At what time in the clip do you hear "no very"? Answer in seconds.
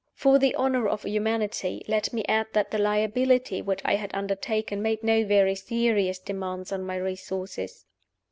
5.03-5.53